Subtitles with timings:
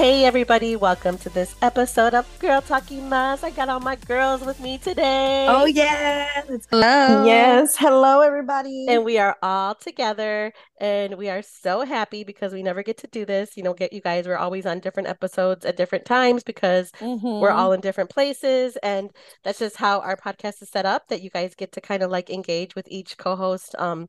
[0.00, 3.44] Hey everybody, welcome to this episode of Girl Talking Mas.
[3.44, 5.44] I got all my girls with me today.
[5.46, 6.26] Oh yeah.
[6.70, 7.26] Hello.
[7.26, 7.76] Yes.
[7.76, 8.86] Hello everybody.
[8.88, 13.08] And we are all together and we are so happy because we never get to
[13.08, 13.58] do this.
[13.58, 17.42] You know, get you guys, we're always on different episodes at different times because Mhm.
[17.42, 19.10] we're all in different places and
[19.44, 22.10] that's just how our podcast is set up that you guys get to kind of
[22.10, 24.06] like engage with each co-host um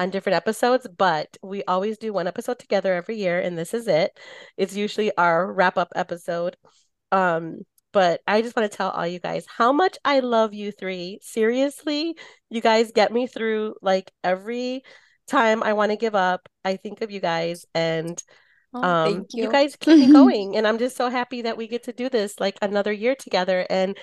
[0.00, 3.88] on different episodes but we always do one episode together every year and this is
[3.88, 4.18] it.
[4.56, 6.56] It's usually our wrap up episode.
[7.12, 7.58] Um
[7.92, 11.18] but I just want to tell all you guys how much I love you three.
[11.22, 12.16] Seriously
[12.50, 14.82] you guys get me through like every
[15.28, 18.22] time I want to give up I think of you guys and
[18.72, 19.52] Oh, um you you.
[19.52, 22.38] guys keep me going and i'm just so happy that we get to do this
[22.38, 23.98] like another year together and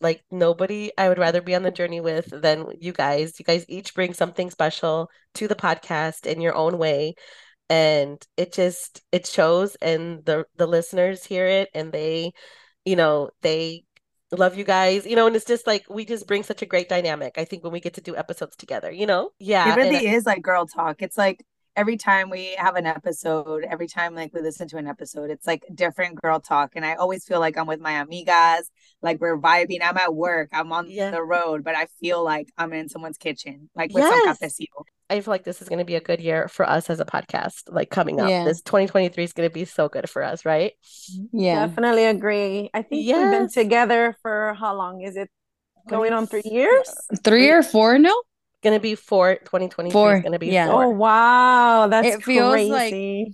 [0.00, 3.38] like nobody i would rather be on the journey with than you guys.
[3.38, 7.14] You guys each bring something special to the podcast in your own way.
[7.68, 12.32] And it just it shows and the the listeners hear it and they
[12.84, 13.84] you know they
[14.32, 16.88] love you guys you know and it's just like we just bring such a great
[16.88, 19.30] dynamic i think when we get to do episodes together you know?
[19.40, 21.02] Yeah it and really is like girl talk.
[21.02, 21.44] It's like
[21.76, 25.46] every time we have an episode, every time like we listen to an episode, it's
[25.46, 26.72] like different girl talk.
[26.76, 28.62] And I always feel like I'm with my amigas,
[29.02, 29.78] like we're vibing.
[29.82, 31.10] I'm at work, I'm on Yeah.
[31.10, 34.38] the road, but I feel like I'm in someone's kitchen, like with some Yes.
[34.38, 34.84] cafecito.
[35.08, 37.04] I feel like this is going to be a good year for us as a
[37.04, 38.28] podcast, like coming up.
[38.28, 38.44] Yeah.
[38.44, 40.72] This 2023 is going to be so good for us, right?
[41.32, 41.66] Yeah.
[41.66, 42.70] Definitely agree.
[42.72, 45.00] I think we've been together for how long?
[45.02, 45.28] Is it
[45.88, 46.88] going on three years?
[47.24, 48.14] Three or four now?
[48.62, 50.70] Going to be four, 2023 is going to be yeah.
[50.70, 50.84] four.
[50.84, 53.32] Oh wow, that's It feels like- crazy.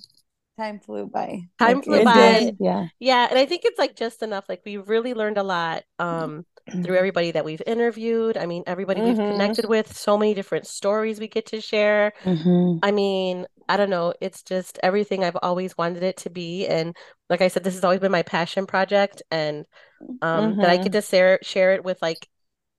[0.58, 1.42] Time flew by.
[1.58, 2.38] Time Like, flew by.
[2.40, 2.86] did, Yeah.
[2.98, 4.46] Yeah, and I think it's like just enough.
[4.48, 6.46] Like we really learned a lot um
[6.82, 8.38] through everybody that we've interviewed.
[8.38, 9.32] I mean, everybody we've Mhm.
[9.32, 12.12] connected with, so many different stories we get to share.
[12.24, 12.78] Mhm.
[12.82, 16.66] I mean, I don't know, it's just everything I've always wanted it to be.
[16.66, 16.96] And
[17.28, 19.66] like I said, this has always been my passion project and
[20.22, 22.26] um that I get to share share it with like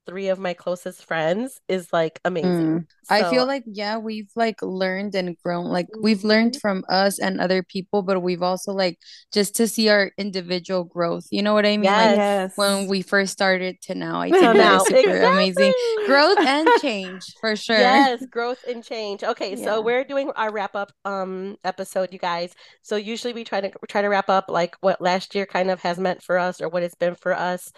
[0.08, 2.80] three of my closest friends is like amazing.
[2.80, 2.86] Mm.
[3.10, 5.66] I feel like yeah, we've like learned and grown.
[5.66, 6.62] Like we've learned Mhm.
[6.62, 8.98] from us and other people, but we've also like
[9.34, 11.26] just to see our individual growth.
[11.32, 11.84] You know what I mean?
[11.86, 12.58] Yes.
[12.58, 15.74] Like when we first started to now, I think that now, is super amazing.
[16.06, 17.78] Growth and change for sure.
[17.78, 19.24] Yes, growth and change.
[19.24, 22.54] Okay, so we're doing our wrap up um episode, you guys.
[22.82, 25.82] So usually we try to try to wrap up like what last year kind of
[25.82, 27.72] has meant for us or what it's been for us.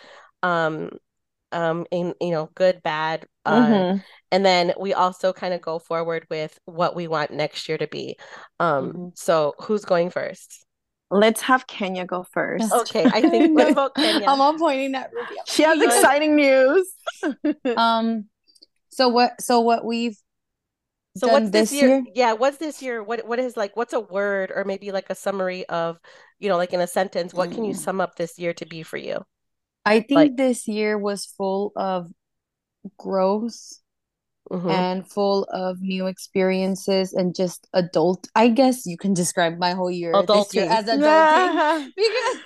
[0.44, 0.92] Um
[1.52, 4.02] um in you know good bad uh Mhm.
[4.32, 7.88] and then we also kind of go forward with what we want next year to
[7.88, 8.16] be.
[8.60, 9.18] Um Mhm.
[9.18, 10.66] so who's going first?
[11.12, 12.72] Let's have Kenya go first.
[12.72, 14.28] Okay, I think let's vote Kenya.
[14.28, 15.42] I'm all pointing at Rubio.
[15.48, 16.94] She has exciting news.
[17.76, 18.26] Um,
[18.90, 19.42] so what?
[19.42, 20.18] So what we've
[21.16, 21.88] So done what's this this year?
[21.90, 22.06] year?
[22.14, 23.04] Yeah, what's this year?
[23.04, 26.00] What what is like what's a word or maybe like a summary of,
[26.40, 27.78] you know, like in a sentence, what can you Mm.
[27.80, 29.26] sum up this year to be for you?
[29.86, 32.12] I think Like- this year was full of
[32.98, 33.80] growth
[34.52, 34.72] Mhm.
[34.72, 38.28] and full of new experiences and just adult.
[38.36, 40.70] I guess you can describe my whole year this year Adulting.
[40.72, 42.38] as adulting because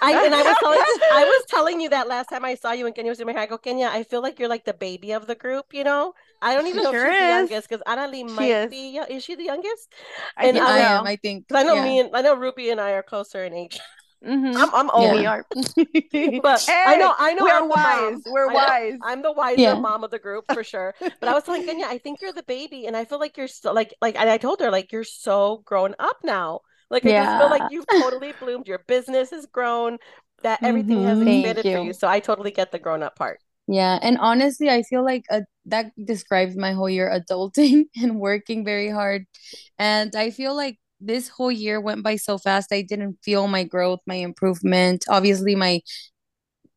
[0.00, 0.80] I and I was telling
[1.12, 3.32] I was telling you that last time I saw you and Kenya was in my
[3.32, 3.42] hair.
[3.42, 6.14] I go, Kenya, I feel like you're like the baby of the group, you know?
[6.40, 7.50] I don't even know Sure if she's the is.
[7.50, 8.70] youngest because Annalie might is.
[8.70, 9.88] be is she the youngest?
[10.36, 11.48] I And think I I am, I think.
[11.48, 11.82] Because I know yeah.
[11.82, 13.80] me and I know Ruby and I are closer in age.
[14.24, 14.60] Mhm.
[14.60, 15.12] I'm I'm old.
[15.12, 15.46] We are.
[16.42, 18.22] But I know I know we're I'm wise.
[18.26, 19.00] We're wise.
[19.00, 19.76] I'm the wiser Yeah.
[19.76, 20.94] mom of the group for sure.
[21.20, 23.48] But I was telling Kenya, I think you're the baby, and I feel like you're
[23.48, 26.60] so like like and I told her like you're so grown up now.
[26.90, 28.68] Like I just feel like you've totally bloomed.
[28.68, 29.98] Your business has grown.
[30.42, 31.24] That everything has Mhm.
[31.24, 31.80] Thank expanded for you.
[31.80, 31.92] you.
[31.92, 33.40] So I totally get the grown up part.
[33.66, 38.64] Yeah, and honestly, I feel like uh, that describes my whole year adulting and working
[38.64, 39.26] very hard.
[39.78, 42.72] And I feel like this whole year went by so fast.
[42.72, 45.80] I didn't feel my growth, my improvement, obviously my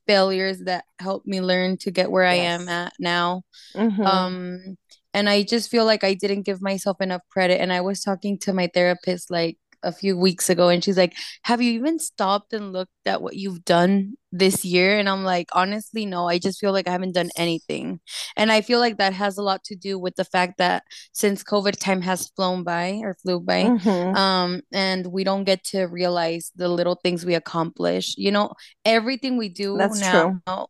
[0.08, 3.44] failures that helped me learn to get where I am at now.
[3.76, 4.06] Mhm.
[4.06, 4.78] Um,
[5.14, 7.62] and I just feel like I didn't give myself enough credit.
[7.62, 11.14] And I was talking to my therapist like a few weeks ago, and she's like,
[11.44, 14.98] Have you even stopped and looked at what you've done this year?
[15.00, 18.00] And I'm like, Honestly, no, I just feel like I haven't done anything.
[18.38, 20.84] And I feel like that has a lot to do with the fact that
[21.14, 24.16] since COVID time has flown by or flew by, Mhm.
[24.18, 28.52] um and we don't get to realize the little things we accomplish you know
[28.86, 30.66] everything we do That's now true.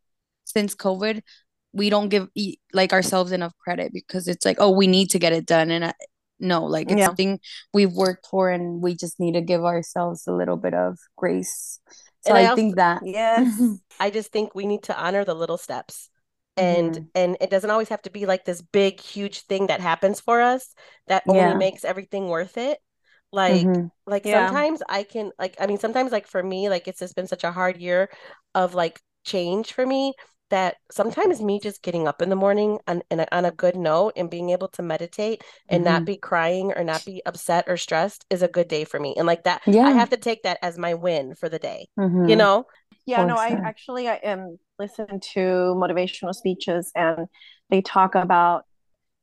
[0.46, 1.22] since covid
[1.74, 2.28] we don't give
[2.74, 5.86] like ourselves enough credit because it's like oh we need to get it done and
[5.86, 5.94] I,
[6.42, 7.06] no like it's Yeah.
[7.06, 7.40] something
[7.74, 11.80] we've worked for and we just need to give ourselves a little bit of grace
[12.26, 13.48] so And I i also- think that Yes.
[14.00, 16.10] I just think we need to honor the little steps.
[16.58, 17.08] And Mhm.
[17.16, 20.42] and it doesn't always have to be like this big huge thing that happens for
[20.42, 20.76] us
[21.08, 21.54] that only Yeah.
[21.56, 22.78] makes everything worth it.
[23.32, 23.90] Like Mhm.
[24.06, 24.48] like Yeah.
[24.48, 27.46] sometimes I can like I mean sometimes like for me like it's just been such
[27.46, 28.10] a hard year
[28.54, 30.14] of like change for me
[30.52, 34.14] that sometimes me just getting up in the morning on a, on a good note
[34.16, 36.06] and being able to meditate and not Mhm.
[36.06, 39.16] be crying or not be upset or stressed is a good day for me.
[39.18, 39.86] And like that yeah.
[39.86, 41.88] I have to take that as my win for the day.
[42.28, 42.38] You Mhm.
[42.38, 42.66] know?
[43.06, 47.28] Yeah, no, I actually I um listen to motivational speeches and
[47.70, 48.66] they talk about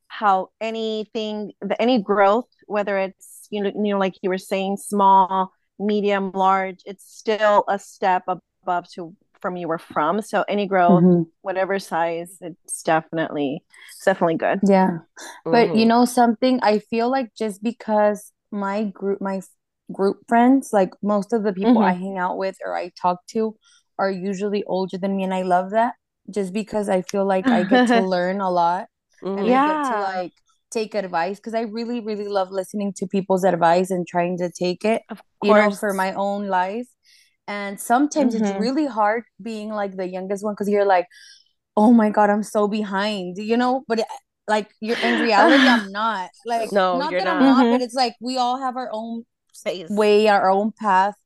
[0.09, 4.77] how anything the any growth, whether it's you know, you know, like you were saying,
[4.79, 10.23] small, medium, large, it's still a step above to from you were from.
[10.23, 11.31] So any growth, Mhm.
[11.43, 13.65] whatever size, it's definitely
[13.97, 14.61] it's definitely good.
[14.63, 14.99] Yeah.
[15.51, 19.41] But you know something, I feel like just because my group, my
[19.93, 23.57] group friends, like most of the people I hang out with or I talk to
[23.99, 25.95] are usually older than me, and I love that
[26.31, 28.87] just because I feel like I get to learn a lot
[29.37, 29.51] and Mhm.
[29.51, 30.33] I get to like
[30.71, 34.85] take advice because I really, really love listening to people's advice and trying to take
[34.85, 36.87] it, Of you know, for my own life.
[37.49, 38.61] And sometimes it's Mhm.
[38.61, 41.09] really hard being like the youngest one because you're like,
[41.77, 43.85] oh my God, I'm so behind, you know?
[43.89, 44.07] But it,
[44.49, 46.31] like you're in reality, I'm not.
[46.47, 47.45] Like, No, not you're that I'm not.
[47.45, 47.85] not, but Mhm.
[47.85, 49.91] it's like we all have our own Space.
[49.91, 51.17] way, our own path,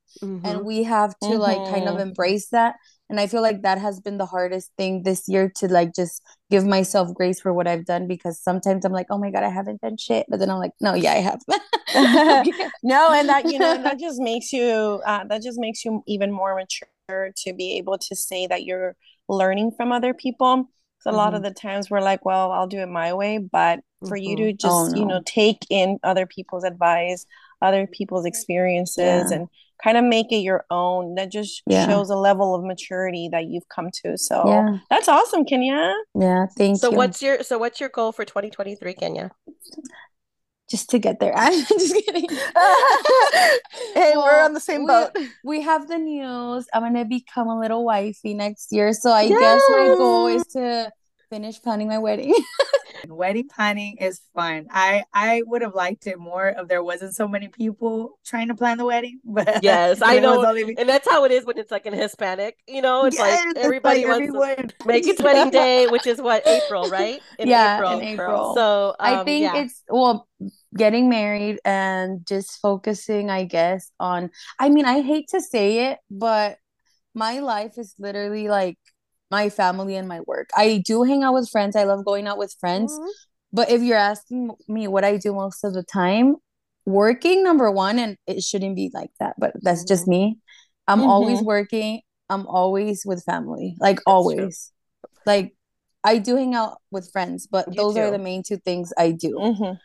[0.44, 0.64] and Mhm.
[0.64, 2.00] we have to like kind of Mhm.
[2.00, 2.76] embrace that.
[3.10, 6.22] And I feel like that has been the hardest thing this year to like just
[6.50, 9.50] give myself grace for what I've done because sometimes I'm like, oh my God, I
[9.50, 10.26] haven't done shit.
[10.30, 11.40] But then I'm like, no, yeah, I have.
[12.82, 16.32] no, and that you know, that just makes you uh, that just makes you even
[16.32, 18.96] more mature to be able to say that you're
[19.28, 20.70] learning from other people.
[21.00, 23.80] So a lot of the times we're like, well, I'll do it my way, but
[24.04, 24.52] for you to.
[24.64, 27.26] Oh just you know take in other people's advice,
[27.60, 29.38] other people's experiences, Yeah.
[29.38, 29.48] and
[29.82, 31.86] kind of make it your own, that just Yeah.
[31.86, 34.16] shows a level of maturity that you've come to.
[34.16, 34.78] So Yeah.
[34.90, 35.92] that's awesome, Kenya.
[36.14, 36.46] Yeah.
[36.56, 36.96] Thank So you.
[36.96, 39.30] what's your so what's your goal for 2023, Kenya?
[40.70, 41.34] Just to get there.
[41.36, 42.28] I'm just kidding.
[43.94, 45.10] hey, we're on the same boat.
[45.44, 46.66] we have the news.
[46.72, 48.92] I'm gonna become a little wifey next year.
[48.92, 50.90] So I guess my goal is to
[51.28, 52.34] finish planning my wedding.
[53.08, 54.66] Wedding planning is fun.
[54.70, 58.54] I I would have liked it more if there wasn't so many people trying to
[58.54, 59.20] plan the wedding.
[59.24, 60.44] But Yes, I know.
[60.44, 63.44] only And that's how it is when it's like in Hispanic, you know, it's Yes,
[63.46, 67.20] like it's everybody like wants to make its wedding day, which is what, April, right?
[67.38, 67.98] In yeah, April.
[67.98, 68.54] in April.
[68.54, 69.56] So I um, think yeah.
[69.62, 70.28] it's well,
[70.76, 75.98] getting married and just focusing, I guess, on I mean, I hate to say it,
[76.10, 76.58] but
[77.14, 78.78] my life is literally like
[79.32, 80.50] my family and my work.
[80.54, 81.74] I do hang out with friends.
[81.74, 82.92] I love going out with friends.
[82.92, 83.08] Mhm.
[83.52, 86.36] But if you're asking me what I do most of the time,
[86.84, 90.38] working number one, and it shouldn't be like that, but that's just me.
[90.86, 91.44] I'm always Mhm.
[91.44, 92.02] working.
[92.28, 94.12] I'm always with family, like true.
[94.14, 94.70] always.
[95.26, 95.56] Like
[96.04, 99.12] I do hang out with friends, but You those are the main two things I
[99.12, 99.32] do.
[99.38, 99.78] Mhm.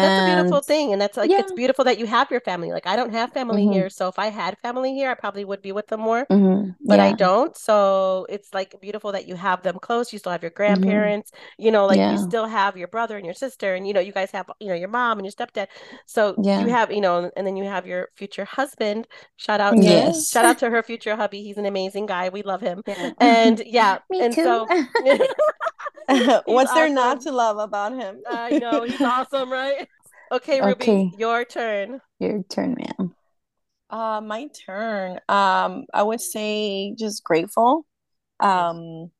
[0.00, 0.92] That's a beautiful thing.
[0.92, 2.72] And that's like, it's beautiful that you have your family.
[2.72, 3.68] Like, I don't have family Mhm.
[3.68, 3.90] here.
[3.90, 6.76] So if I had family here, I probably would be with them more, Mhm.
[6.80, 7.56] but I don't.
[7.56, 10.12] So it's like beautiful that you have them close.
[10.12, 11.12] You still have your Mhm.
[11.12, 14.00] grandparents, you know, like you still have your brother and your sister, and, you know,
[14.00, 15.68] you guys have, you know, your mom and your stepdad.
[16.06, 19.06] So you have, you know, and then you have your future husband.
[19.36, 20.30] Shout out, Yes.
[20.32, 21.42] shout out to her future hubby.
[21.42, 22.28] He's an amazing guy.
[22.30, 22.82] We love him.
[22.86, 23.10] Yeah.
[23.18, 24.42] And yeah, Me and too.
[24.42, 24.70] so
[26.46, 28.20] What's there not to love about him?
[28.28, 29.88] I know he's awesome, right?
[30.32, 31.10] Okay, Ruby, Okay.
[31.18, 32.00] your turn.
[32.18, 33.14] Your turn, ma'am.
[33.90, 35.20] Uh, my turn.
[35.28, 37.84] Um, I would say just grateful.
[38.40, 39.10] Um,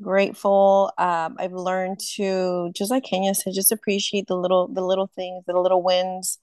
[0.00, 0.92] grateful.
[0.96, 5.44] Um, I've learned to just like Kenya said, just appreciate the little the little things,
[5.46, 6.38] the little wins.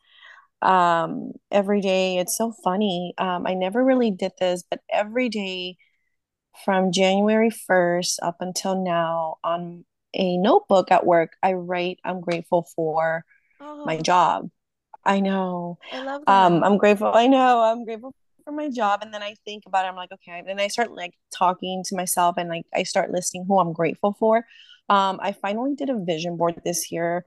[0.62, 2.18] Um, every day.
[2.18, 3.14] It's so funny.
[3.18, 5.78] Um, I never really did this, but every day
[6.66, 12.68] from January 1st up until now on a notebook at work, I write I'm grateful
[12.76, 13.26] for
[13.86, 14.50] my Oh, job.
[15.06, 15.78] I know.
[15.92, 16.64] I love Um.
[16.64, 17.12] I'm grateful.
[17.14, 17.62] I know.
[17.62, 18.14] I'm grateful
[18.46, 19.02] for my job.
[19.04, 19.90] And then I think about it.
[19.90, 20.44] I'm like, okay.
[20.48, 24.16] And I start like talking to myself and like I start listing who I'm grateful
[24.20, 24.46] for.
[24.90, 27.26] Um, I finally did a vision board this year.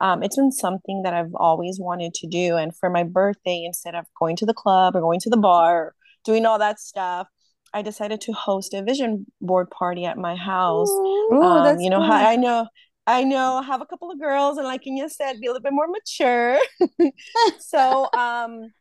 [0.00, 2.56] Um, it's been something that I've always wanted to do.
[2.56, 5.94] And for my birthday, instead of going to the club or going to the bar,
[6.24, 7.28] doing all that stuff,
[7.74, 11.00] I decided to host a vision board party at my house.
[11.32, 12.12] Ooh, Um, you know, cool.
[12.12, 12.68] I, I know,
[13.06, 15.62] I know, I have a couple of girls, and like Kenya said, be a little
[15.62, 16.58] bit more mature.
[17.58, 18.72] so, um,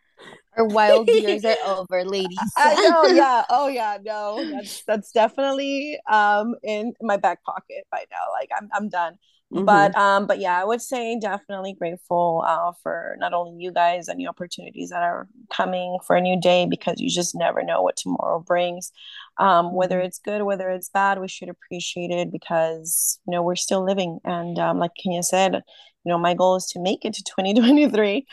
[0.57, 2.53] Our wild years are over, ladies.
[2.57, 8.05] I know, yeah, oh yeah, no, that's that's definitely um in my back pocket by
[8.11, 8.23] now.
[8.31, 9.15] Like I'm I'm done.
[9.53, 14.07] But um, but yeah, I would say definitely grateful uh for not only you guys
[14.07, 17.81] and the opportunities that are coming for a new day because you just never know
[17.81, 18.91] what tomorrow brings.
[19.37, 20.05] Um, whether Mhm.
[20.05, 24.19] it's good, whether it's bad, we should appreciate it because you know we're still living.
[24.25, 25.61] And um, like Kenya said, you
[26.09, 28.25] know my goal is to make it to 2023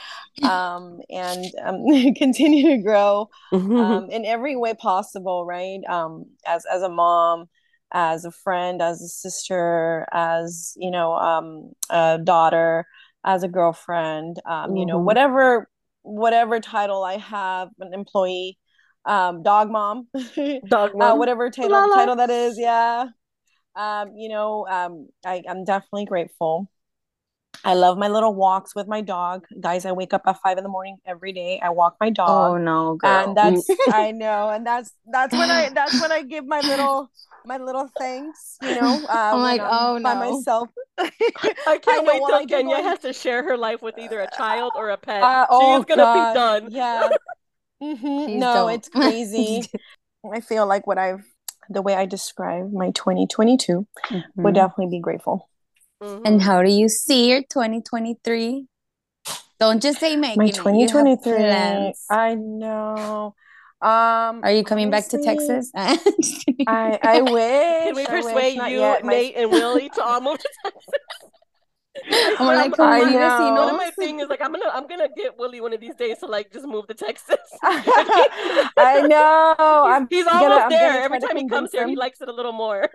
[0.42, 1.84] um, and um,
[2.16, 3.28] continue to grow
[3.76, 7.48] um, in every way possible right um, as as a mom
[7.92, 12.86] as a friend as a sister as you know um, a daughter
[13.24, 15.04] as a girlfriend um, you know Mhm.
[15.04, 15.68] whatever
[16.02, 18.58] whatever title i have an employee
[19.06, 20.08] um, dog mom
[20.66, 21.18] Dog uh, mom.
[21.18, 21.88] whatever title Lala.
[21.88, 23.06] title that is yeah
[23.76, 26.68] um you know um I, i'm definitely grateful
[27.64, 30.64] i love my little walks with my dog guys i wake up at five in
[30.64, 33.10] the morning every day i walk my dog Oh no, girl.
[33.10, 37.10] and that's i know and that's that's when i that's when i give my little
[37.44, 40.20] my little thanks you know uh I'm like, oh, by no.
[40.20, 43.56] myself I can't know, wait well, I till do Kenya go- has to share her
[43.56, 45.22] life with either a child or a pet.
[45.22, 46.72] uh, she oh is gonna God, be done.
[46.72, 47.10] yeah
[47.82, 48.38] Mhm.
[48.38, 48.70] No don't.
[48.74, 49.62] it's crazy
[50.34, 51.24] i feel like what i've
[51.70, 54.54] the way i describe my 2022 would Mhm.
[54.54, 55.49] definitely be grateful
[56.02, 56.22] Mhm.
[56.24, 58.66] And how do you see your 2023?
[59.58, 60.56] Don't just say making my it.
[60.56, 62.04] You have 2023 plans.
[62.08, 63.34] i know
[63.82, 65.70] um Are you coming back to Texas?
[65.76, 69.04] I i wish Can we I persuade not you, yet.
[69.04, 70.88] My- Nate, and Willie to all move to Texas?
[72.12, 73.60] I I'm swear, like, I'm- can we I be know.
[73.64, 75.94] One of my thing is like I'm gonna I'm gonna get Willie one of these
[75.96, 77.36] days to like just move to Texas.
[77.62, 79.54] I know.
[79.86, 81.02] I'm he's gonna- almost I'm there.
[81.02, 82.88] Every time he comes convince here, he likes it a little more.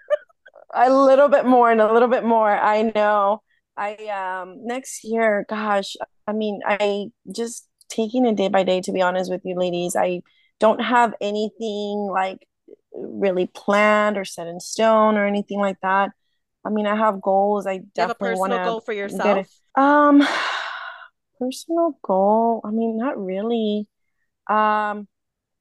[0.75, 2.51] A little bit more and a little bit more.
[2.51, 3.41] I know.
[3.77, 5.96] I um next year, gosh,
[6.27, 9.96] I mean, I just taking it day by day, to be honest with you, ladies.
[9.96, 10.22] I
[10.60, 12.48] don't have anything like
[12.94, 16.12] really planned or set in stone or anything like that.
[16.65, 17.67] I mean, I have goals.
[17.67, 19.38] I Do you have a definitely want to goal for get yourself?
[19.38, 19.48] it.
[19.75, 20.25] Um,
[21.39, 22.62] personal goal.
[22.63, 23.88] I mean, not really.
[24.50, 25.08] Um,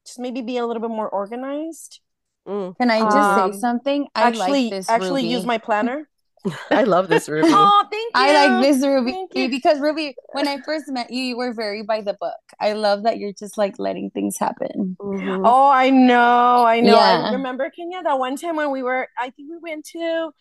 [0.05, 2.01] just maybe be a little bit more organized.
[2.47, 2.77] Mm.
[2.77, 4.07] Can I just Um, say something?
[4.15, 5.33] I actually, like this actually Ruby.
[5.33, 6.07] use my planner.
[6.71, 7.49] I love this Ruby.
[7.51, 8.21] Oh, thank you.
[8.21, 9.49] I like this Ruby Thank you.
[9.49, 12.33] because Ruby, when I first met you, you were very by the book.
[12.59, 14.95] I love that you're just like letting things happen.
[15.01, 15.41] Mhm.
[15.43, 16.97] Oh, I know, I know.
[16.97, 20.31] I remember Kenya that one time when we were, I think we went to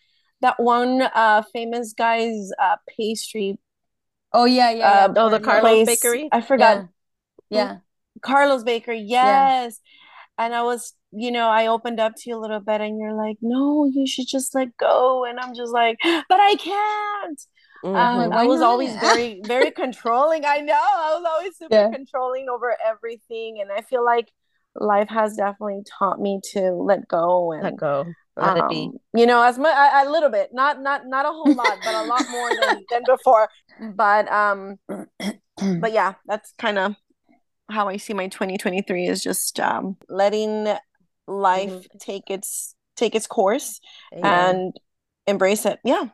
[0.40, 3.58] that one uh famous guy's uh pastry
[4.34, 5.04] Oh yeah, yeah, yeah.
[5.06, 5.86] uh Oh, the Carlos place.
[5.86, 6.28] Bakery?
[6.32, 6.86] I forgot.
[7.50, 7.60] Yeah.
[7.60, 7.76] yeah.
[8.20, 9.80] Carlos Bakery, yes.
[10.36, 13.14] And I was, you know, I opened up to you a little bit and you're
[13.14, 15.24] like, no, you should just let go.
[15.24, 17.40] And I'm just like, but I can't.
[17.84, 17.96] Mhm.
[17.96, 18.70] I'm Um, I was not?
[18.70, 20.44] always very, very controlling.
[20.44, 20.74] I know.
[20.74, 21.90] I was always super Yeah.
[21.92, 23.60] controlling over everything.
[23.60, 24.30] And I feel like
[24.74, 28.14] life has definitely taught me to let go and Let go.
[28.36, 28.86] Let it be.
[28.86, 31.78] um, you know, as much a, a little bit, not not not a whole lot,
[31.84, 33.48] but a lot more than than before.
[33.78, 36.96] But um, but yeah, that's kind of
[37.70, 40.66] how I see my 2023 is just um letting
[41.26, 41.98] life Mhm.
[42.00, 43.80] take its take its course
[44.12, 44.24] Amen.
[44.56, 44.76] and
[45.26, 45.80] embrace it.
[45.84, 46.08] Yeah.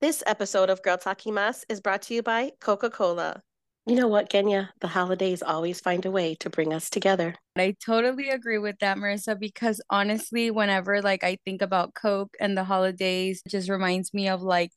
[0.00, 3.42] This episode of Girl Takimas is brought to you by Coca Cola.
[3.86, 4.72] You know what, Kenya?
[4.80, 7.34] The holidays always find a way to bring us together.
[7.56, 12.56] I totally agree with that, Marissa, because honestly, whenever like I think about Coke and
[12.56, 14.72] the holidays, it just reminds me of like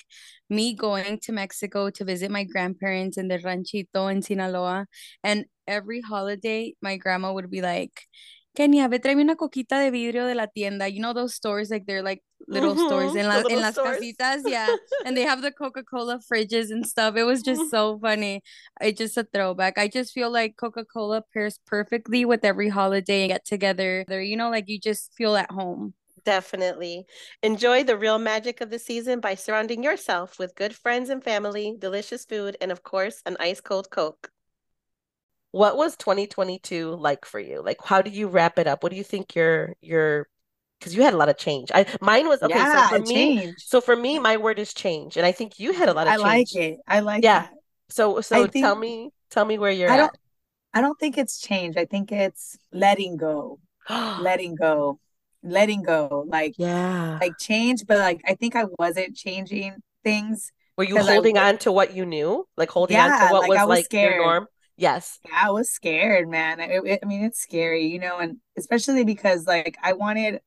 [0.50, 4.88] me going to Mexico to visit my grandparents in the ranchito in Sinaloa.
[5.24, 8.04] And every holiday, my grandma would be like,
[8.58, 10.88] Kenia, ve tráeme una coquita de vidrio de la tienda.
[10.88, 13.74] You know those stores, like they're like little stores Mhm, in, the la, in las
[13.74, 14.00] stores.
[14.00, 14.76] casitas, yeah.
[15.06, 17.16] And they have the Coca-Cola fridges and stuff.
[17.16, 18.42] It was just so funny.
[18.82, 19.78] It's just a throwback.
[19.78, 24.06] I just feel like Coca-Cola pairs perfectly with every holiday and get together.
[24.08, 25.94] There, You know, like you just feel at home.
[26.26, 27.06] Definitely.
[27.42, 31.76] Enjoy the real magic of the season by surrounding yourself with good friends and family,
[31.80, 34.32] delicious food, and of course, an ice cold Coke.
[35.52, 37.62] What was 2022 like for you?
[37.64, 38.84] Like, how do you wrap it up?
[38.84, 40.28] What do you think your your
[40.80, 41.72] because you had a lot of change.
[41.74, 42.54] I mine was okay.
[42.54, 45.74] yeah, so for me, so for me, my word is change, and I think you
[45.74, 46.80] had a lot of I like it.
[46.88, 47.42] I like Yeah.
[47.42, 47.54] that.
[47.90, 49.98] So so I tell think- me tell me where you're I at.
[49.98, 50.18] don't
[50.74, 51.78] I don't think it's change.
[51.78, 53.60] I think it's letting go.
[53.90, 55.00] Letting go.
[55.42, 56.26] Letting go.
[56.28, 57.18] Like yeah.
[57.22, 60.52] like change, but like I think I wasn't changing things.
[60.78, 62.46] Were you holding on to what you knew?
[62.58, 64.48] Like holding on to what like, was was like your norm?
[64.78, 65.20] Yes.
[65.26, 66.60] Yeah, I was scared, man.
[66.60, 70.42] It, it- I mean, it's scary, you know, and especially because like I wanted,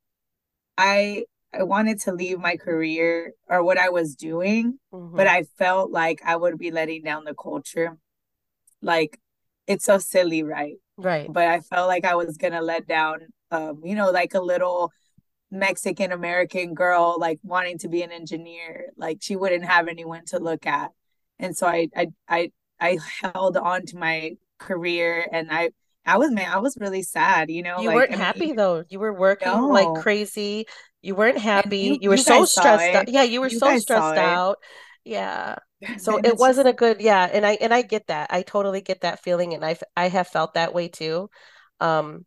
[0.78, 5.30] I I wanted to leave my career or what I was doing, but Mhm.
[5.30, 7.98] I felt like I would be letting down the culture.
[8.82, 9.18] Like
[9.66, 10.76] it's so silly, right?
[10.96, 11.32] right.
[11.32, 14.92] But I felt like I was gonna let down, um, you know, like a little
[15.50, 18.90] Mexican American girl, like wanting to be an engineer.
[18.96, 20.92] Like she wouldn't have anyone to look at,
[21.38, 25.70] and so I I I I held on to my career, and I
[26.06, 27.80] I was man, I was really sad, you know.
[27.80, 28.84] You like, weren't I mean, happy though.
[28.88, 30.66] You were working like crazy.
[31.02, 31.78] You weren't happy.
[31.78, 33.08] you- You were you so stressed out.
[33.08, 34.58] Yeah, you were You so stressed out.
[35.04, 35.56] Yeah.
[35.98, 38.30] So it wasn't a good, yeah, and I and I get that.
[38.30, 41.30] I totally get that feeling and I I have felt that way too.
[41.80, 42.26] Um,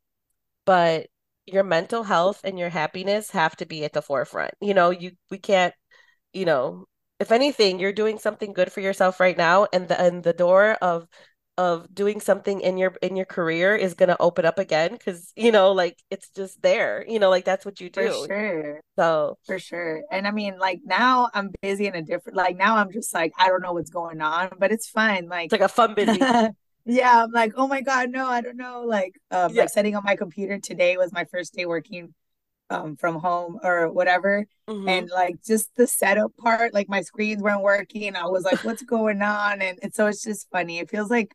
[0.66, 1.08] but
[1.46, 4.54] your mental health and your happiness have to be at the forefront.
[4.62, 5.74] You know, you we can't,
[6.34, 6.86] you know,
[7.24, 10.74] if anything, you're doing something good for yourself right now and the and the door
[10.82, 11.08] of
[11.58, 15.32] of doing something in your in your career is going to open up again because
[15.36, 18.82] you know like it's just there you know like that's what you do for sure.
[18.98, 20.02] so For sure.
[20.12, 23.34] And I mean, like now I'm busy in a different, like now I'm just like,
[23.38, 25.26] I don't know what's going on, but it's fine.
[25.26, 26.20] it's Like, like a fun busy
[26.86, 28.84] yeah, I'm like, oh my God, no, I don't know.
[28.86, 32.14] Like, um, yeah like setting up my computer today was my first day working
[32.70, 34.46] um from home or whatever.
[34.68, 38.16] hmm And like just the setup part, like my screens weren't working.
[38.16, 39.62] I was like, what's going on?
[39.62, 40.80] And, and so it's just funny.
[40.80, 41.34] It feels like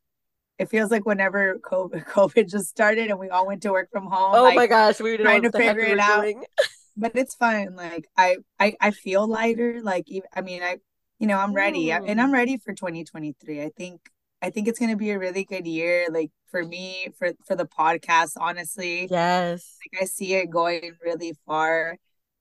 [0.59, 4.07] it feels like whenever COVID, COVID just started and we all went to work from
[4.07, 6.45] home, oh my gosh we didn't trying to figure it out doing
[6.99, 7.77] but it's fine.
[7.77, 9.81] Like I, I, I feel lighter.
[9.83, 10.79] Like even, I mean, I,
[11.19, 12.35] you know, I'm ready, I- and I'm mm.
[12.35, 13.63] ready for 2023.
[13.63, 14.01] I think,
[14.43, 16.07] I think it's gonna be a really good year.
[16.11, 21.35] Like for me, for for the podcast, honestly, yes like I see it going really
[21.47, 21.99] far,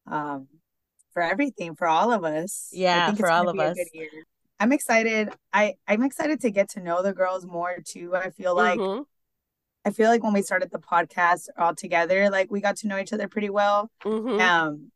[0.07, 0.47] um,
[1.13, 2.83] for everything, for all of us.
[2.91, 3.77] I yeah think for all of us.
[4.59, 5.29] I'm excited.
[5.53, 8.15] I I'm excited to get to know the girls more too.
[8.15, 9.03] I feel like hmm
[9.85, 12.97] I feel like when we started the podcast all together, like we got to know
[12.97, 13.89] each other pretty well.
[14.03, 14.91] hmm Um,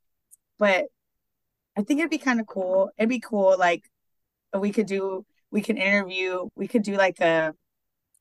[0.60, 0.86] but
[1.78, 2.92] I think it'd be kind of cool.
[2.98, 3.84] It'd be cool, like
[4.58, 7.56] we could do, we can interview, we could do like a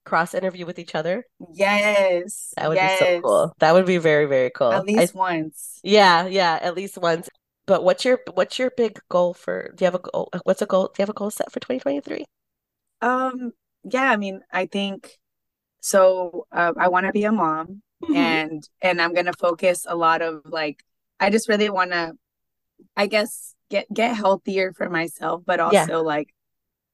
[0.04, 1.25] cross interview with each other?
[1.52, 3.52] Yes, that would be so cool.
[3.58, 5.84] That would be very very at cool I least once.
[5.84, 7.30] yeah yeah at least once.
[7.66, 10.66] But what's your what's your big goal for do you have a goal what's a
[10.66, 12.26] goal do you have a goal set for 2023
[13.00, 13.52] Um,
[13.84, 15.18] yeah, I mean, I think
[15.80, 16.46] so.
[16.52, 20.22] Uh, I want to be a mom, hmm and and I'm gonna focus a lot
[20.22, 20.84] of like,
[21.20, 22.14] I just really want to,
[22.96, 25.88] I guess, get get healthier for myself, but yeah.
[25.88, 26.34] also like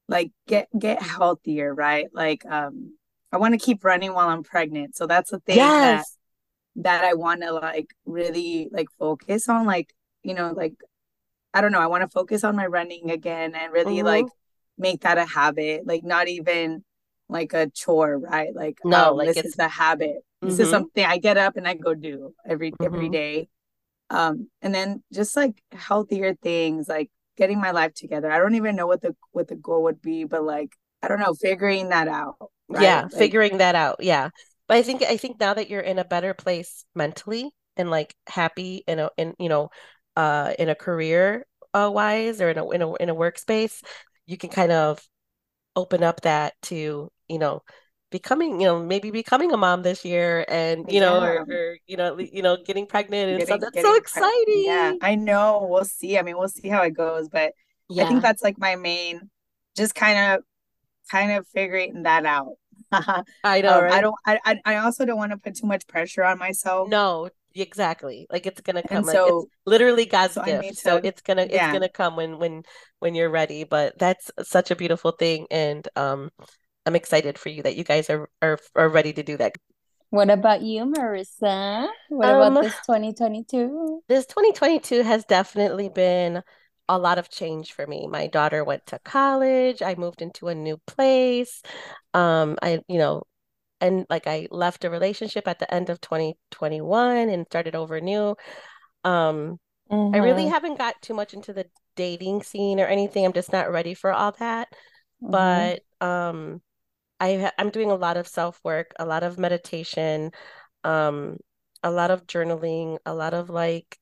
[0.09, 2.09] like get get healthier, right?
[2.13, 2.97] Like, um,
[3.33, 6.17] I want to keep running while I'm pregnant, so that's the thing that yes.
[6.77, 9.93] that I want to like really like focus on like
[10.23, 10.75] you know like
[11.55, 14.29] I don't know I want to focus on my running again and really like hmm
[14.79, 16.85] make that a habit like not even
[17.29, 18.55] like a chore right?
[18.55, 20.19] Like no um like this is it's a habit.
[20.45, 23.49] This is hmm something I get up and I go do every every hmm day.
[24.11, 28.77] Um and then just like healthier things like getting my life together I don't even
[28.77, 30.71] know what the what the goal would be but like
[31.03, 32.37] I don't know figuring that out
[32.69, 33.97] right Yeah, like figuring that out.
[34.01, 34.31] Yeah.
[34.69, 38.15] But I think I think now that you're in a better place mentally and like
[38.27, 39.71] happy in a in you know
[40.17, 43.83] uh in a career uh wise or in a in a in a workspace,
[44.27, 45.01] you can kind of
[45.77, 47.63] open up that to, you know,
[48.11, 51.97] becoming, you know, maybe becoming a mom this year and, you know, or, or you
[51.97, 53.61] know, you know, getting pregnant and stuff.
[53.61, 54.93] Getting That's so exciting yeah.
[55.03, 55.67] I know.
[55.69, 56.19] We'll see.
[56.19, 57.53] I mean, we'll see how it goes, but
[57.91, 59.31] I think that's like my main,
[59.77, 60.45] just kind of
[61.11, 62.55] kind of figuring that out.
[63.45, 66.25] I know, Um, I don't I I also don't want to put too much pressure
[66.25, 66.89] on myself.
[66.89, 68.27] No, exactly.
[68.31, 70.77] Like it's gonna come And like it's so literally God's so gift.
[70.77, 71.73] So it's gonna it's yeah.
[71.73, 72.63] gonna come when when
[73.01, 73.65] when you're ready.
[73.65, 76.31] But that's such a beautiful thing and um
[76.87, 79.57] I'm excited for you that you guys are are are ready to do that.
[80.11, 81.89] What about you, Marissa?
[82.09, 84.03] What about Um this 2022?
[84.09, 86.43] this 2022 has definitely been
[86.89, 88.07] a lot of change for me.
[88.07, 89.83] My daughter went to college.
[89.83, 91.63] I moved into a new place.
[92.15, 93.25] Um I you know
[93.81, 98.37] and like I left a relationship at the end of 2021 and started over new.
[99.05, 99.59] Um
[100.13, 100.49] I really Mm-hmm.
[100.49, 103.25] haven't got too much into the dating scene or anything.
[103.27, 104.69] I'm just not ready for all that.
[105.23, 105.67] Mm-hmm.
[105.71, 106.63] But um,
[107.21, 110.33] I I'm doing a lot of self-work, a lot of meditation,
[110.85, 111.39] um,
[111.83, 113.99] a lot of journaling, a lot of like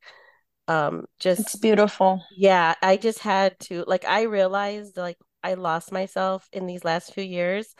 [0.69, 2.23] um, It's just beautiful.
[2.31, 2.75] yeah.
[2.83, 7.25] I just had to like I realized like I lost myself in these last few
[7.25, 7.75] years.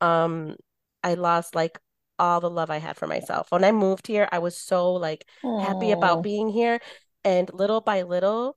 [0.00, 0.56] Um,
[1.04, 1.78] I lost like
[2.18, 3.52] all the love I had for myself.
[3.52, 6.80] When I moved here, I was so like happy about being here,
[7.24, 8.56] and little by little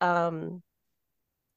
[0.00, 0.62] um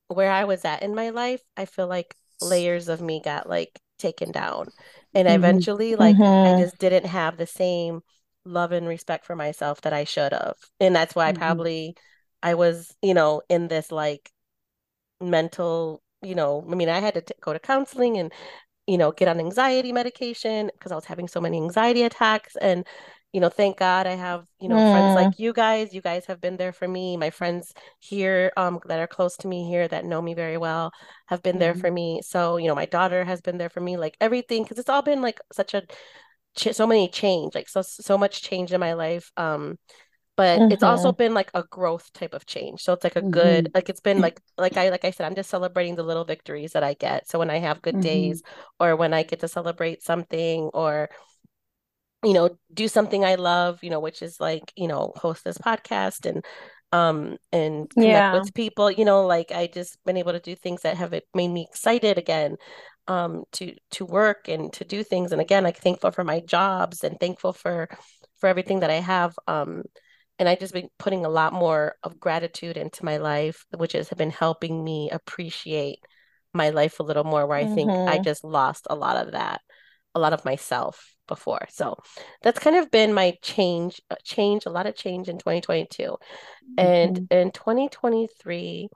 [0.07, 3.79] where I was at in my life, I feel like layers of me got like
[4.01, 4.67] taken down.
[5.13, 5.29] And Mm-hmm.
[5.29, 6.61] eventually like I mm-hmm.
[6.61, 8.01] just didn't have the same
[8.45, 10.55] love and respect for myself that I should have.
[10.79, 11.31] And that's why Mm-hmm.
[11.33, 11.95] probably
[12.43, 14.31] I was, you know, in this like
[15.21, 18.31] mental, you know, I mean, I had to t go to counseling and
[18.87, 22.55] you know, get on anxiety medication because I was having so many anxiety attacks.
[22.57, 22.85] And,
[23.33, 25.93] you know, thank God I have, you know, friends Mm, like you guys.
[25.93, 27.17] You guys have been there for me.
[27.17, 30.91] My friends here, um, that are close to me here that know me very well
[31.27, 31.81] have been there Mm-hmm.
[31.81, 32.21] for me.
[32.23, 35.01] So, you know, my daughter has been there for me, like everything, because it's all
[35.01, 35.83] been like such a
[36.55, 39.31] ch so many change, like so so much change in my life.
[39.37, 39.77] Um,
[40.37, 42.81] but it's also been like a growth type of change.
[42.83, 43.73] So it's like a good, Mhm.
[43.75, 46.73] like it's been like like I like I said, I'm just celebrating the little victories
[46.73, 47.29] that I get.
[47.29, 48.01] So when I have good Mhm.
[48.01, 48.43] days
[48.79, 51.09] or when I get to celebrate something or
[52.23, 55.57] you know, do something I love, you know, which is like, you know, host this
[55.57, 56.45] podcast and
[56.93, 58.31] um and connect Yeah.
[58.31, 61.25] with people, you know, like I just been able to do things that have it
[61.33, 62.57] made me excited again
[63.07, 67.03] um to to work and to do things and again, like thankful for my jobs
[67.03, 67.89] and thankful for
[68.39, 69.83] for everything that I have um
[70.39, 74.09] and I just been putting a lot more of gratitude into my life, which has
[74.09, 75.99] been helping me appreciate
[76.53, 78.23] my life a little more where I think I Mhm.
[78.23, 79.61] just lost a lot of that
[80.15, 81.65] a lot of myself before.
[81.69, 81.97] So
[82.41, 86.17] that's kind of been my change, uh, change, a lot of change in 2022.
[86.77, 87.27] And Mhm.
[87.29, 88.89] in 2023,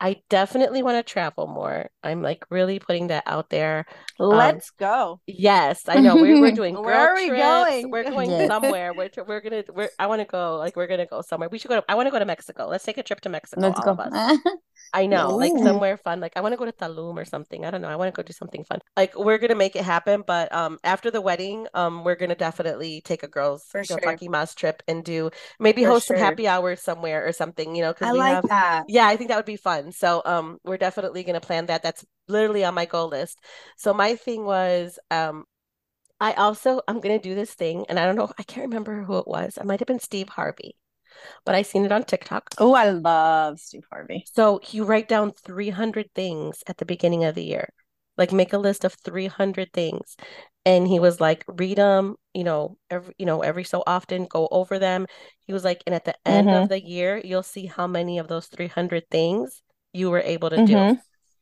[0.00, 1.90] I definitely want to travel more.
[2.02, 3.86] I'm like really putting that out there.
[4.30, 5.20] Um, Let's go.
[5.26, 7.38] yes, I know we're we're doing Where are we trips.
[7.38, 7.90] going?
[7.90, 8.46] We're going Yes.
[8.46, 8.94] somewhere.
[8.94, 11.48] We're tr- we're gonna we're I want to go like we're gonna go somewhere.
[11.50, 12.66] We should go to I want to go to Mexico.
[12.66, 13.96] Let's take a trip to Mexico, Let's all go.
[14.92, 16.20] I know, like somewhere fun.
[16.20, 17.64] Like I want to go to Tulum or something.
[17.64, 17.88] I don't know.
[17.88, 18.80] I want to go do something fun.
[18.96, 23.00] Like we're gonna make it happen, but um after the wedding, um we're gonna definitely
[23.02, 24.18] take a girls For Del sure.
[24.28, 27.92] Mas trip and do maybe For host some happy hours somewhere or something, you know,
[28.02, 28.86] I because we like have that.
[28.86, 29.92] yeah, I think that would be fun.
[29.92, 31.82] So um we're definitely gonna plan that.
[31.82, 33.38] That's literally on my goal list.
[33.76, 35.44] So my thing was um
[36.20, 39.18] I also I'm gonna do this thing and I don't know, I can't remember who
[39.18, 39.56] it was.
[39.58, 40.76] It might have been Steve Harvey,
[41.44, 42.54] but I seen it on TikTok.
[42.58, 44.28] Oh, I love Steve Harvey.
[44.34, 47.68] So you write down 300 things at the beginning of the year.
[48.16, 50.16] Like make a list of 300 things.
[50.66, 54.46] And he was like, read them, you know, every, you know, every so often, go
[54.50, 55.06] over them.
[55.46, 56.52] He was like, and at the end Mhm.
[56.52, 60.60] of the year, you'll see how many of those 300 things you were able to
[60.60, 60.84] do.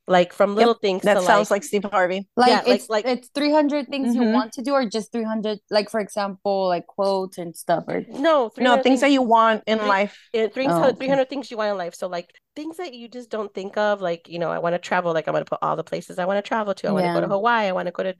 [0.08, 2.26] Like from little things That to sounds like, like Steve Harvey.
[2.34, 4.32] Like Yeah, it's like- it's 300 things you Mhm.
[4.32, 8.18] want to do or just 300 like for example like quotes and stuff or no,
[8.18, 10.18] No, 300 things that you want in Three- life.
[10.32, 10.96] It, 300, Oh, okay.
[10.96, 11.94] 300 things you want in life.
[11.94, 14.78] So, like, things that you just don't think of, like, you know, I want to
[14.78, 16.88] travel, like, I want to put all the places I want to travel to.
[16.88, 17.68] I want to go to Hawaii.
[17.68, 18.14] I want to go to,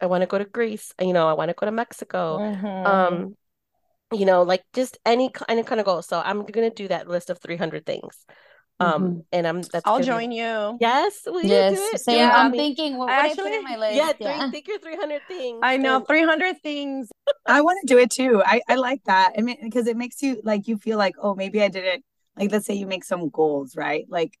[0.00, 0.92] I want to go to Greece.
[1.00, 2.38] You know, I want to go to Mexico.
[2.38, 2.86] Mhm.
[2.86, 3.36] Um,
[4.12, 6.00] you know, like just any kind of kind of goal.
[6.02, 8.24] So, I'm gonna do that list of 300 things.
[8.78, 9.24] Um, Mhm.
[9.32, 10.76] and I'm that's I'll gonna be- join you.
[10.80, 12.00] Yes, will you yes do it?
[12.00, 12.32] Same Yeah.
[12.34, 14.78] I'm thinking what would I put in Actually, my list Yeah, three, yeah think your
[14.78, 15.60] 300 things.
[15.62, 17.08] I know and- 300 things.
[17.46, 18.42] I want to do it too.
[18.44, 19.32] I, I like that.
[19.38, 22.04] I mean, because it makes you like you feel like, oh, maybe I didn't
[22.36, 24.04] like let's say you make some goals, right?
[24.10, 24.38] Like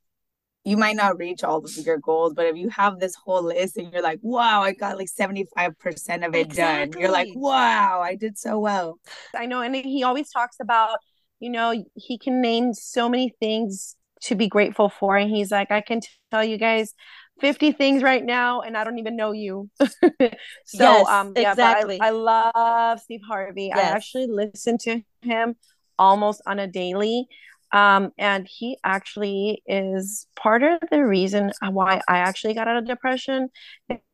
[0.64, 3.76] you might not reach all of your goals, but if you have this whole list
[3.78, 6.90] and you're like, wow, I got like 75% of it done.
[6.98, 8.98] You're like, wow, I did so well.
[9.34, 9.62] I know.
[9.62, 10.98] And he always talks about,
[11.38, 15.16] you know, he can name so many things to be grateful for.
[15.16, 16.00] And he's like, I can
[16.30, 16.94] tell you guys
[17.40, 19.68] 50 things right now, and I don't even know you.
[19.80, 20.28] so,
[20.72, 21.98] Yes, um, yeah, exactly.
[21.98, 23.72] but I, I love Steve Harvey.
[23.72, 25.56] I actually listen to him
[25.98, 27.26] almost on a daily.
[27.72, 32.86] Um, and he actually is part of the reason why I actually got out of
[32.86, 33.48] depression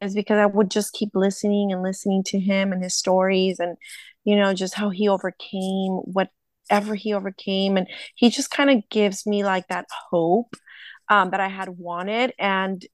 [0.01, 3.77] is because I would just keep listening and listening to him and his stories and,
[4.25, 6.01] you know, just how he overcame
[6.72, 7.76] whatever he overcame.
[7.76, 10.56] And he just kind of gives me like that hope
[11.08, 12.32] um, that I had wanted.
[12.38, 12.85] And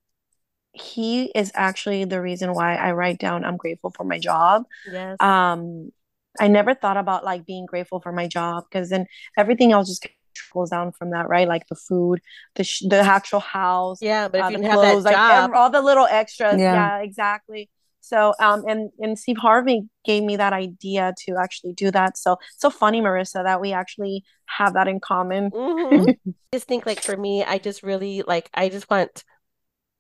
[0.73, 5.17] he is actually the reason why I write down I'm grateful for my job Yes.
[5.21, 5.91] um
[6.39, 10.07] i never thought about like being grateful for my job because then everything else just
[10.35, 12.21] trickles down from that right like the food
[12.55, 15.17] the sh- the actual house yeah, but if uh, you the have that clothes, like
[15.17, 16.75] job, ev- all the little extras Yeah.
[16.75, 16.99] yeah.
[17.03, 17.69] exactly
[18.09, 22.37] so um and and steve harvey gave me that idea to actually do that so
[22.57, 26.17] so funny marissa that we actually have that in common Mhm.
[26.53, 29.25] I just think like for me, I just really like I just want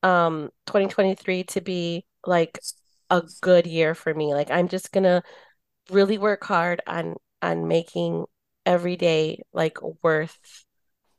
[0.03, 2.59] um 2023 to be like
[3.11, 4.35] a good year for me.
[4.35, 5.23] Like I'm just gonna
[5.91, 8.27] really work hard on on making
[8.67, 10.39] every day like worth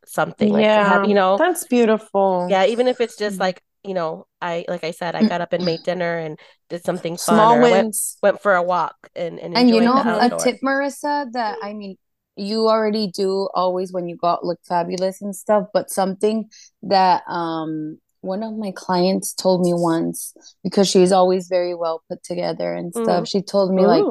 [0.05, 0.49] something.
[0.51, 3.39] Like to have, you know, that's beautiful yeah, even if it's just Mhm.
[3.39, 6.39] like, you know, I like I said, I got up and made dinner and
[6.69, 9.97] did something fun small I went went for a walk and, and And you know,
[10.19, 11.97] a tip, Marissa, that I mean,
[12.35, 16.49] you already do always when you go out look fabulous and stuff, but something
[16.83, 22.21] that um one of my clients told me once because she's always very well put
[22.23, 23.23] together and stuff.
[23.23, 23.27] Mhm.
[23.29, 24.03] She told me like,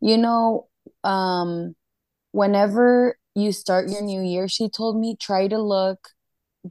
[0.00, 0.68] you know,
[1.02, 1.74] um
[2.32, 6.10] whenever you start your new year, she told me try to look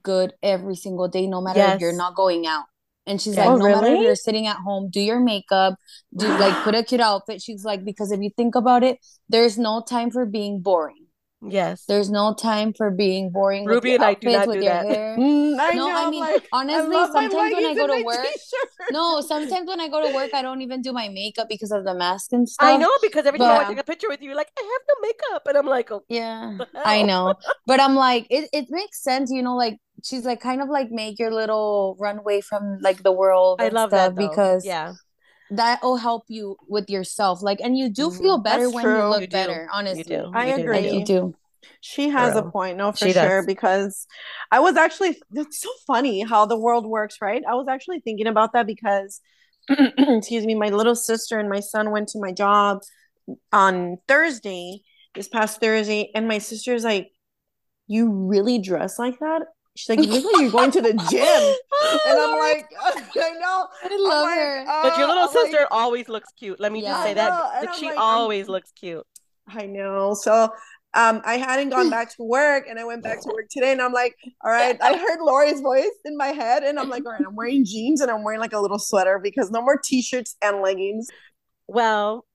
[0.02, 2.66] good every single day, no matter if you're not going out.
[3.06, 3.38] And she's Yes.
[3.38, 5.76] like, Oh, no matter if you're sitting at home, do your makeup,
[6.16, 7.42] do like put a cute outfit.
[7.42, 11.03] She's like, because if you think about it, there's no time for being boring.
[11.48, 11.86] Yes.
[11.86, 14.64] There's no time for being boring with Ruby your and I do not with do
[14.66, 14.86] your that.
[14.86, 15.18] hair.
[15.24, 15.96] Mm, I No, know.
[16.08, 18.70] I mean, like, honestly, love my sometimes when I go to work, t-shirt.
[18.92, 21.84] no, sometimes when I go to work, I don't even do my makeup because of
[21.86, 22.68] the mask and stuff.
[22.68, 24.62] I know because every time I but- take a picture with you, you're like, I
[24.62, 25.44] have no makeup.
[25.48, 27.36] And I'm like, oh, Yeah, I know.
[27.68, 30.90] But I'm like, it, it makes sense, you know, like she's like kind of like
[30.92, 34.28] make your little runway from like the world I love stuff that though.
[34.30, 34.94] because yeah.
[35.58, 37.42] That will help you with yourself.
[37.42, 38.44] Like, and you do feel Mhm.
[38.44, 39.34] better That's when you look You do.
[39.34, 40.04] better, honestly.
[40.04, 40.32] do.
[40.34, 40.72] I You do.
[40.72, 41.00] Like agree.
[41.00, 41.36] you do.
[41.82, 43.30] She has a point, no, for She does.
[43.30, 43.44] sure.
[43.44, 44.08] Because
[44.52, 47.42] I was actually, it's so funny how the world works, right?
[47.48, 49.22] I was actually thinking about that because,
[49.70, 52.80] excuse me, my little sister and my son went to my job
[53.52, 54.82] on Thursday,
[55.16, 57.12] this past Thursday, and my sister's like,
[57.88, 59.44] You really dress like that?
[59.76, 61.56] She's like, You look like you're going to the gym.
[62.08, 63.68] And I'm like, I know.
[63.84, 64.66] I I'm love like, her.
[64.84, 66.60] But your little I'm like, sister always looks cute.
[66.60, 67.30] Let me just say that.
[67.30, 69.06] know, and Like I'm she I'm- always looks cute.
[69.48, 70.14] I know.
[70.14, 70.50] So
[70.94, 73.82] um, I hadn't gone back to work and I went back to work today and
[73.82, 77.12] I'm like, all right, I heard Lori's voice in my head and I'm like, all
[77.14, 80.36] right, I'm wearing jeans and I'm wearing like a little sweater because no more t-shirts
[80.42, 81.08] and leggings.
[81.68, 82.26] Well,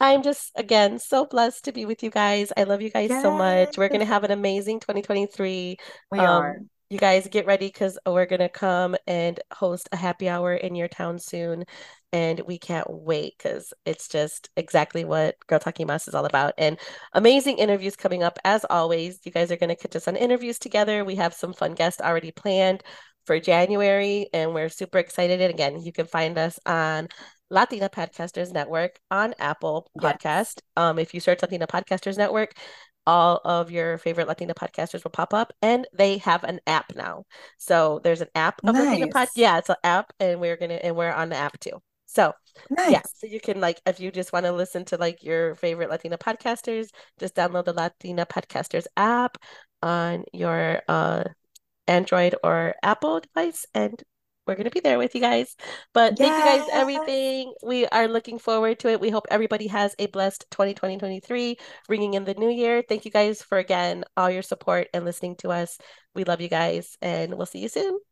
[0.00, 2.52] I'm just again so blessed to be with you guys.
[2.56, 3.76] I love you guys so much.
[3.76, 5.76] We're gonna have an amazing 2023.
[6.10, 6.58] We Um, are.
[6.90, 10.88] You guys get ready because we're gonna come and host a happy hour in your
[10.88, 11.64] town soon.
[12.12, 16.52] And we can't wait because it's just exactly what Girl Talking Mas is all about.
[16.58, 16.78] And
[17.14, 19.20] amazing interviews coming up as always.
[19.24, 21.04] You guys are gonna catch us on interviews together.
[21.04, 22.82] We have some fun guests already planned
[23.24, 25.40] for January, and we're super excited.
[25.40, 27.08] And again, you can find us on
[27.52, 30.18] Latina Podcasters Network on Apple Yes.
[30.20, 30.60] Podcast.
[30.76, 32.54] Um, if you search Latina Podcasters Network,
[33.06, 37.24] all of your favorite Latina podcasters will pop up, and they have an app now.
[37.58, 39.28] So there's an app of Latina Pod.
[39.28, 39.36] Nice.
[39.36, 41.82] Yeah, it's an app, and we're gonna and we're on the app too.
[42.06, 42.32] So
[42.70, 42.90] Nice.
[42.92, 45.90] yeah, so you can like if you just want to listen to like your favorite
[45.90, 46.88] Latina podcasters,
[47.18, 49.36] just download the Latina Podcasters app
[49.82, 51.24] on your uh
[51.88, 54.02] Android or Apple device, and
[54.46, 55.54] we're gonna be there with you guys.
[55.94, 57.52] But thank you guys, everything.
[57.62, 59.00] We are looking forward to it.
[59.00, 61.56] We hope everybody has a blessed 2023,
[61.88, 62.82] bringing in the new year.
[62.88, 65.78] Thank you guys for again all your support and listening to us.
[66.14, 68.11] We love you guys, and we'll see you soon.